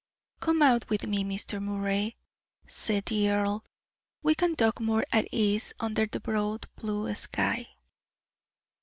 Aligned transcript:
"Come 0.39 0.63
out 0.63 0.89
with 0.89 1.05
me, 1.05 1.23
Mr. 1.23 1.61
Moray," 1.61 2.15
said 2.65 3.05
the 3.05 3.29
earl; 3.29 3.63
"we 4.23 4.33
can 4.33 4.55
talk 4.55 4.79
more 4.79 5.05
at 5.11 5.27
ease 5.31 5.73
under 5.79 6.07
the 6.07 6.19
broad 6.19 6.67
blue 6.75 7.13
sky." 7.13 7.67